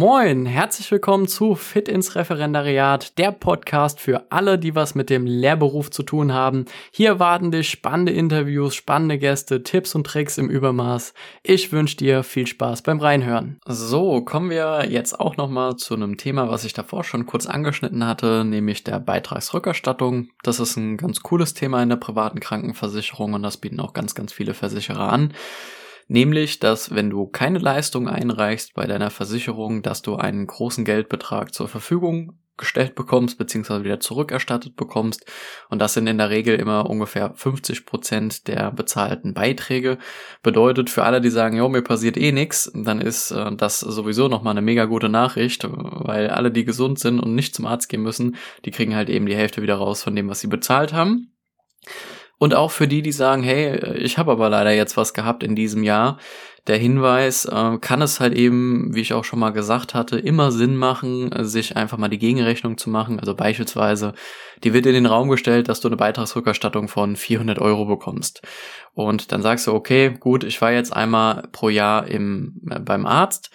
Moin, 0.00 0.46
herzlich 0.46 0.90
willkommen 0.90 1.28
zu 1.28 1.54
Fit 1.54 1.86
ins 1.86 2.14
Referendariat, 2.14 3.18
der 3.18 3.32
Podcast 3.32 4.00
für 4.00 4.24
alle, 4.30 4.58
die 4.58 4.74
was 4.74 4.94
mit 4.94 5.10
dem 5.10 5.26
Lehrberuf 5.26 5.90
zu 5.90 6.02
tun 6.02 6.32
haben. 6.32 6.64
Hier 6.90 7.18
warten 7.18 7.50
dich 7.50 7.68
spannende 7.68 8.10
Interviews, 8.10 8.74
spannende 8.74 9.18
Gäste, 9.18 9.62
Tipps 9.62 9.94
und 9.94 10.06
Tricks 10.06 10.38
im 10.38 10.48
Übermaß. 10.48 11.12
Ich 11.42 11.70
wünsche 11.70 11.98
dir 11.98 12.22
viel 12.22 12.46
Spaß 12.46 12.80
beim 12.80 12.98
Reinhören. 12.98 13.60
So, 13.66 14.22
kommen 14.22 14.48
wir 14.48 14.86
jetzt 14.88 15.20
auch 15.20 15.36
nochmal 15.36 15.76
zu 15.76 15.92
einem 15.92 16.16
Thema, 16.16 16.48
was 16.48 16.64
ich 16.64 16.72
davor 16.72 17.04
schon 17.04 17.26
kurz 17.26 17.44
angeschnitten 17.44 18.06
hatte, 18.06 18.42
nämlich 18.46 18.82
der 18.82 19.00
Beitragsrückerstattung. 19.00 20.30
Das 20.42 20.60
ist 20.60 20.78
ein 20.78 20.96
ganz 20.96 21.20
cooles 21.20 21.52
Thema 21.52 21.82
in 21.82 21.90
der 21.90 21.96
privaten 21.96 22.40
Krankenversicherung 22.40 23.34
und 23.34 23.42
das 23.42 23.58
bieten 23.58 23.80
auch 23.80 23.92
ganz, 23.92 24.14
ganz 24.14 24.32
viele 24.32 24.54
Versicherer 24.54 25.12
an. 25.12 25.34
Nämlich, 26.12 26.58
dass 26.58 26.92
wenn 26.92 27.08
du 27.08 27.28
keine 27.28 27.60
Leistung 27.60 28.08
einreichst 28.08 28.74
bei 28.74 28.84
deiner 28.84 29.10
Versicherung, 29.10 29.82
dass 29.82 30.02
du 30.02 30.16
einen 30.16 30.44
großen 30.44 30.84
Geldbetrag 30.84 31.54
zur 31.54 31.68
Verfügung 31.68 32.36
gestellt 32.56 32.96
bekommst, 32.96 33.38
beziehungsweise 33.38 33.84
wieder 33.84 34.00
zurückerstattet 34.00 34.74
bekommst. 34.74 35.24
Und 35.68 35.78
das 35.78 35.94
sind 35.94 36.08
in 36.08 36.18
der 36.18 36.28
Regel 36.28 36.56
immer 36.56 36.90
ungefähr 36.90 37.32
50 37.36 37.86
Prozent 37.86 38.48
der 38.48 38.72
bezahlten 38.72 39.34
Beiträge. 39.34 39.98
Bedeutet 40.42 40.90
für 40.90 41.04
alle, 41.04 41.20
die 41.20 41.30
sagen, 41.30 41.56
jo, 41.56 41.68
mir 41.68 41.82
passiert 41.82 42.16
eh 42.16 42.32
nix, 42.32 42.72
dann 42.74 43.00
ist 43.00 43.30
äh, 43.30 43.54
das 43.54 43.78
sowieso 43.78 44.26
nochmal 44.26 44.54
eine 44.54 44.62
mega 44.62 44.86
gute 44.86 45.08
Nachricht, 45.08 45.64
weil 45.70 46.28
alle, 46.28 46.50
die 46.50 46.64
gesund 46.64 46.98
sind 46.98 47.20
und 47.20 47.36
nicht 47.36 47.54
zum 47.54 47.66
Arzt 47.66 47.88
gehen 47.88 48.02
müssen, 48.02 48.34
die 48.64 48.72
kriegen 48.72 48.96
halt 48.96 49.10
eben 49.10 49.26
die 49.26 49.36
Hälfte 49.36 49.62
wieder 49.62 49.76
raus 49.76 50.02
von 50.02 50.16
dem, 50.16 50.28
was 50.28 50.40
sie 50.40 50.48
bezahlt 50.48 50.92
haben. 50.92 51.32
Und 52.42 52.54
auch 52.54 52.70
für 52.70 52.88
die, 52.88 53.02
die 53.02 53.12
sagen, 53.12 53.42
hey, 53.42 53.98
ich 53.98 54.16
habe 54.16 54.32
aber 54.32 54.48
leider 54.48 54.72
jetzt 54.72 54.96
was 54.96 55.12
gehabt 55.12 55.42
in 55.42 55.54
diesem 55.54 55.82
Jahr. 55.82 56.16
Der 56.68 56.78
Hinweis, 56.78 57.44
äh, 57.44 57.76
kann 57.82 58.00
es 58.00 58.18
halt 58.18 58.32
eben, 58.32 58.94
wie 58.94 59.02
ich 59.02 59.12
auch 59.12 59.24
schon 59.24 59.38
mal 59.40 59.50
gesagt 59.50 59.92
hatte, 59.92 60.18
immer 60.18 60.50
Sinn 60.50 60.74
machen, 60.74 61.30
sich 61.44 61.76
einfach 61.76 61.98
mal 61.98 62.08
die 62.08 62.18
Gegenrechnung 62.18 62.78
zu 62.78 62.88
machen. 62.88 63.20
Also 63.20 63.34
beispielsweise, 63.34 64.14
die 64.64 64.72
wird 64.72 64.86
in 64.86 64.94
den 64.94 65.04
Raum 65.04 65.28
gestellt, 65.28 65.68
dass 65.68 65.80
du 65.80 65.88
eine 65.88 65.98
Beitragsrückerstattung 65.98 66.88
von 66.88 67.14
400 67.14 67.58
Euro 67.58 67.84
bekommst. 67.84 68.40
Und 68.94 69.32
dann 69.32 69.42
sagst 69.42 69.66
du, 69.66 69.74
okay, 69.74 70.16
gut, 70.18 70.42
ich 70.42 70.62
war 70.62 70.72
jetzt 70.72 70.96
einmal 70.96 71.46
pro 71.52 71.68
Jahr 71.68 72.06
im, 72.06 72.62
äh, 72.70 72.80
beim 72.80 73.04
Arzt. 73.04 73.50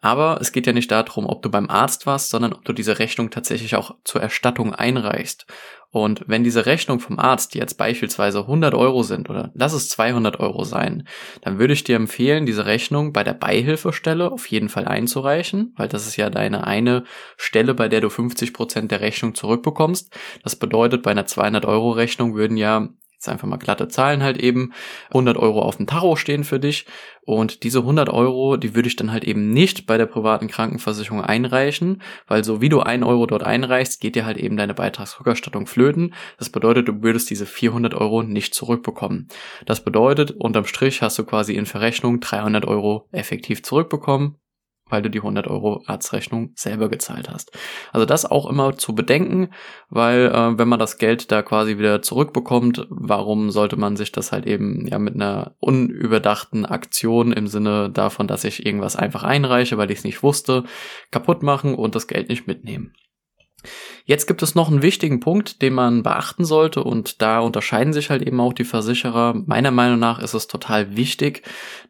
Aber 0.00 0.38
es 0.40 0.52
geht 0.52 0.66
ja 0.66 0.72
nicht 0.72 0.90
darum, 0.90 1.26
ob 1.26 1.42
du 1.42 1.50
beim 1.50 1.70
Arzt 1.70 2.06
warst, 2.06 2.30
sondern 2.30 2.52
ob 2.52 2.64
du 2.64 2.72
diese 2.72 2.98
Rechnung 2.98 3.30
tatsächlich 3.30 3.76
auch 3.76 3.94
zur 4.04 4.22
Erstattung 4.22 4.74
einreichst. 4.74 5.46
Und 5.90 6.24
wenn 6.26 6.44
diese 6.44 6.66
Rechnung 6.66 7.00
vom 7.00 7.18
Arzt 7.18 7.54
jetzt 7.54 7.78
beispielsweise 7.78 8.40
100 8.40 8.74
Euro 8.74 9.02
sind 9.02 9.30
oder 9.30 9.50
lass 9.54 9.72
es 9.72 9.88
200 9.88 10.38
Euro 10.40 10.64
sein, 10.64 11.08
dann 11.40 11.58
würde 11.58 11.72
ich 11.72 11.84
dir 11.84 11.96
empfehlen, 11.96 12.44
diese 12.44 12.66
Rechnung 12.66 13.14
bei 13.14 13.24
der 13.24 13.32
Beihilfestelle 13.32 14.30
auf 14.30 14.46
jeden 14.48 14.68
Fall 14.68 14.86
einzureichen, 14.86 15.72
weil 15.76 15.88
das 15.88 16.06
ist 16.06 16.16
ja 16.16 16.28
deine 16.28 16.66
eine 16.66 17.04
Stelle, 17.38 17.72
bei 17.72 17.88
der 17.88 18.02
du 18.02 18.10
50 18.10 18.52
Prozent 18.52 18.90
der 18.90 19.00
Rechnung 19.00 19.34
zurückbekommst. 19.34 20.14
Das 20.42 20.56
bedeutet, 20.56 21.02
bei 21.02 21.12
einer 21.12 21.26
200 21.26 21.64
Euro 21.64 21.92
Rechnung 21.92 22.34
würden 22.34 22.58
ja 22.58 22.90
jetzt 23.16 23.28
einfach 23.28 23.48
mal 23.48 23.56
glatte 23.56 23.88
Zahlen 23.88 24.22
halt 24.22 24.36
eben, 24.38 24.72
100 25.08 25.36
Euro 25.36 25.62
auf 25.62 25.76
dem 25.76 25.86
Tacho 25.86 26.16
stehen 26.16 26.44
für 26.44 26.60
dich 26.60 26.86
und 27.22 27.64
diese 27.64 27.80
100 27.80 28.08
Euro, 28.10 28.56
die 28.56 28.74
würde 28.74 28.88
ich 28.88 28.96
dann 28.96 29.10
halt 29.10 29.24
eben 29.24 29.52
nicht 29.52 29.86
bei 29.86 29.96
der 29.96 30.06
privaten 30.06 30.48
Krankenversicherung 30.48 31.22
einreichen, 31.22 32.02
weil 32.26 32.44
so 32.44 32.60
wie 32.60 32.68
du 32.68 32.80
1 32.80 33.04
Euro 33.04 33.26
dort 33.26 33.42
einreichst, 33.42 34.00
geht 34.00 34.16
dir 34.16 34.26
halt 34.26 34.36
eben 34.36 34.56
deine 34.56 34.74
Beitragsrückerstattung 34.74 35.66
flöten. 35.66 36.14
Das 36.38 36.50
bedeutet, 36.50 36.88
du 36.88 37.02
würdest 37.02 37.30
diese 37.30 37.46
400 37.46 37.94
Euro 37.94 38.22
nicht 38.22 38.54
zurückbekommen. 38.54 39.28
Das 39.64 39.82
bedeutet, 39.82 40.32
unterm 40.32 40.66
Strich 40.66 41.02
hast 41.02 41.18
du 41.18 41.24
quasi 41.24 41.54
in 41.54 41.66
Verrechnung 41.66 42.20
300 42.20 42.66
Euro 42.66 43.08
effektiv 43.12 43.62
zurückbekommen 43.62 44.36
weil 44.88 45.02
du 45.02 45.10
die 45.10 45.18
100 45.18 45.48
Euro 45.48 45.82
Arztrechnung 45.86 46.52
selber 46.54 46.88
gezahlt 46.88 47.28
hast. 47.28 47.52
Also 47.92 48.06
das 48.06 48.24
auch 48.24 48.48
immer 48.48 48.76
zu 48.76 48.94
bedenken, 48.94 49.50
weil 49.90 50.26
äh, 50.26 50.58
wenn 50.58 50.68
man 50.68 50.78
das 50.78 50.98
Geld 50.98 51.32
da 51.32 51.42
quasi 51.42 51.78
wieder 51.78 52.02
zurückbekommt, 52.02 52.86
warum 52.90 53.50
sollte 53.50 53.76
man 53.76 53.96
sich 53.96 54.12
das 54.12 54.32
halt 54.32 54.46
eben 54.46 54.86
ja 54.86 54.98
mit 54.98 55.14
einer 55.14 55.54
unüberdachten 55.60 56.66
Aktion 56.66 57.32
im 57.32 57.46
Sinne 57.46 57.90
davon, 57.90 58.28
dass 58.28 58.44
ich 58.44 58.64
irgendwas 58.64 58.96
einfach 58.96 59.22
einreiche, 59.22 59.78
weil 59.78 59.90
ich 59.90 59.98
es 59.98 60.04
nicht 60.04 60.22
wusste, 60.22 60.64
kaputt 61.10 61.42
machen 61.42 61.74
und 61.74 61.94
das 61.94 62.06
Geld 62.06 62.28
nicht 62.28 62.46
mitnehmen. 62.46 62.94
Jetzt 64.08 64.28
gibt 64.28 64.40
es 64.44 64.54
noch 64.54 64.70
einen 64.70 64.82
wichtigen 64.82 65.18
Punkt, 65.18 65.62
den 65.62 65.74
man 65.74 66.04
beachten 66.04 66.44
sollte 66.44 66.84
und 66.84 67.20
da 67.22 67.40
unterscheiden 67.40 67.92
sich 67.92 68.08
halt 68.08 68.22
eben 68.22 68.38
auch 68.38 68.52
die 68.52 68.62
Versicherer. 68.62 69.34
Meiner 69.46 69.72
Meinung 69.72 69.98
nach 69.98 70.20
ist 70.20 70.32
es 70.32 70.46
total 70.46 70.96
wichtig, 70.96 71.42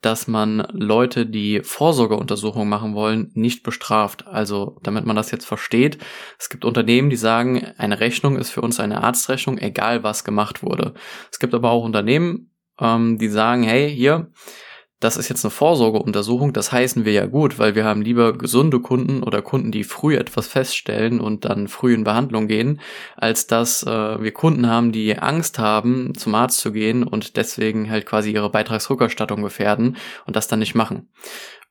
dass 0.00 0.28
man 0.28 0.60
Leute, 0.70 1.26
die 1.26 1.60
Vorsorgeuntersuchungen 1.64 2.68
machen 2.68 2.94
wollen, 2.94 3.32
nicht 3.34 3.64
bestraft. 3.64 4.28
Also, 4.28 4.78
damit 4.84 5.04
man 5.06 5.16
das 5.16 5.32
jetzt 5.32 5.44
versteht, 5.44 5.98
es 6.38 6.50
gibt 6.50 6.64
Unternehmen, 6.64 7.10
die 7.10 7.16
sagen, 7.16 7.66
eine 7.78 7.98
Rechnung 7.98 8.36
ist 8.36 8.50
für 8.50 8.60
uns 8.60 8.78
eine 8.78 9.02
Arztrechnung, 9.02 9.58
egal 9.58 10.04
was 10.04 10.22
gemacht 10.22 10.62
wurde. 10.62 10.94
Es 11.32 11.40
gibt 11.40 11.52
aber 11.52 11.72
auch 11.72 11.82
Unternehmen, 11.82 12.52
ähm, 12.78 13.18
die 13.18 13.28
sagen, 13.28 13.64
hey, 13.64 13.92
hier, 13.92 14.30
das 15.00 15.16
ist 15.16 15.28
jetzt 15.28 15.44
eine 15.44 15.50
Vorsorgeuntersuchung, 15.50 16.52
das 16.52 16.72
heißen 16.72 17.04
wir 17.04 17.12
ja 17.12 17.26
gut, 17.26 17.58
weil 17.58 17.74
wir 17.74 17.84
haben 17.84 18.02
lieber 18.02 18.36
gesunde 18.36 18.80
Kunden 18.80 19.22
oder 19.22 19.42
Kunden, 19.42 19.70
die 19.70 19.84
früh 19.84 20.16
etwas 20.16 20.46
feststellen 20.46 21.20
und 21.20 21.44
dann 21.44 21.68
früh 21.68 21.92
in 21.94 22.04
Behandlung 22.04 22.48
gehen, 22.48 22.80
als 23.16 23.46
dass 23.46 23.82
äh, 23.82 24.22
wir 24.22 24.32
Kunden 24.32 24.68
haben, 24.68 24.92
die 24.92 25.18
Angst 25.18 25.58
haben, 25.58 26.14
zum 26.16 26.34
Arzt 26.34 26.60
zu 26.60 26.72
gehen 26.72 27.02
und 27.02 27.36
deswegen 27.36 27.90
halt 27.90 28.06
quasi 28.06 28.32
ihre 28.32 28.50
Beitragsrückerstattung 28.50 29.42
gefährden 29.42 29.96
und 30.26 30.36
das 30.36 30.48
dann 30.48 30.60
nicht 30.60 30.74
machen. 30.74 31.08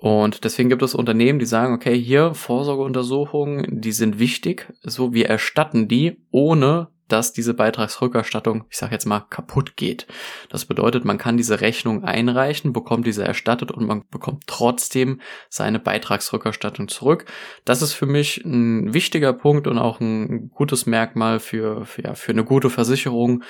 Und 0.00 0.44
deswegen 0.44 0.68
gibt 0.68 0.82
es 0.82 0.94
Unternehmen, 0.94 1.40
die 1.40 1.44
sagen, 1.44 1.74
okay, 1.74 2.00
hier 2.00 2.32
Vorsorgeuntersuchungen, 2.32 3.80
die 3.80 3.92
sind 3.92 4.20
wichtig, 4.20 4.72
so 4.82 5.12
wir 5.12 5.26
erstatten 5.26 5.88
die, 5.88 6.22
ohne 6.30 6.88
dass 7.08 7.32
diese 7.32 7.54
Beitragsrückerstattung, 7.54 8.64
ich 8.70 8.76
sage 8.76 8.92
jetzt 8.92 9.06
mal, 9.06 9.20
kaputt 9.20 9.76
geht. 9.76 10.06
Das 10.50 10.66
bedeutet, 10.66 11.04
man 11.04 11.18
kann 11.18 11.36
diese 11.36 11.60
Rechnung 11.60 12.04
einreichen, 12.04 12.72
bekommt 12.72 13.06
diese 13.06 13.24
erstattet 13.24 13.70
und 13.70 13.86
man 13.86 14.04
bekommt 14.10 14.44
trotzdem 14.46 15.20
seine 15.48 15.78
Beitragsrückerstattung 15.78 16.88
zurück. 16.88 17.24
Das 17.64 17.82
ist 17.82 17.94
für 17.94 18.06
mich 18.06 18.44
ein 18.44 18.92
wichtiger 18.92 19.32
Punkt 19.32 19.66
und 19.66 19.78
auch 19.78 20.00
ein 20.00 20.50
gutes 20.50 20.86
Merkmal 20.86 21.40
für, 21.40 21.84
für, 21.84 22.02
ja, 22.02 22.14
für 22.14 22.32
eine 22.32 22.44
gute 22.44 22.70
Versicherung. 22.70 23.42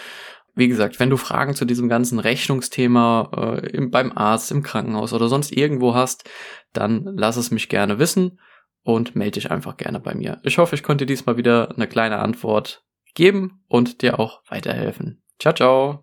Wie 0.55 0.69
gesagt, 0.69 0.99
wenn 0.99 1.11
du 1.11 1.17
Fragen 1.17 1.55
zu 1.55 1.65
diesem 1.65 1.89
ganzen 1.89 2.19
Rechnungsthema 2.19 3.31
äh, 3.63 3.67
im, 3.71 3.91
beim 3.91 4.11
Arzt, 4.17 4.51
im 4.51 4.63
Krankenhaus 4.63 5.13
oder 5.13 5.29
sonst 5.29 5.53
irgendwo 5.53 5.95
hast, 5.95 6.29
dann 6.73 7.05
lass 7.17 7.37
es 7.37 7.51
mich 7.51 7.69
gerne 7.69 7.99
wissen 7.99 8.41
und 8.83 9.15
melde 9.15 9.33
dich 9.33 9.51
einfach 9.51 9.77
gerne 9.77 10.01
bei 10.01 10.15
mir. 10.15 10.41
Ich 10.43 10.59
hoffe, 10.59 10.75
ich 10.75 10.83
konnte 10.83 11.07
diesmal 11.07 11.37
wieder 11.37 11.75
eine 11.77 11.87
kleine 11.87 12.19
Antwort 12.19 12.83
geben 13.19 13.61
und 13.69 14.01
dir 14.01 14.19
auch 14.19 14.43
weiterhelfen. 14.49 15.21
Ciao, 15.41 15.53
ciao. 15.53 15.97